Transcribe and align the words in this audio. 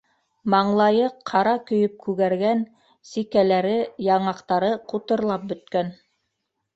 Маңлайы 0.51 1.09
ҡара 1.31 1.51
көйөп 1.71 1.99
күгәргән, 2.05 2.63
сикәләре, 3.09 3.75
яңаҡтары 4.07 4.71
ҡутырлап 4.95 5.45
бөткән. 5.53 5.93